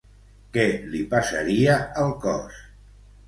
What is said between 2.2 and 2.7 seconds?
cos?